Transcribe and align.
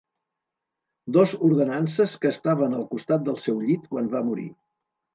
Dos 1.17 1.35
ordenances 1.49 2.17
que 2.25 2.33
estaven 2.39 2.75
al 2.81 2.91
costat 2.97 3.31
del 3.31 3.41
seu 3.47 3.65
llit 3.71 3.89
quan 3.97 4.13
va 4.19 4.27
morir. 4.35 4.53